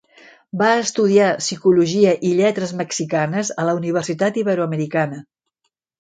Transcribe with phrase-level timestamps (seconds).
[0.61, 5.25] Va estudiar psicologia i lletres mexicanes a la Universitat Iberoamericana.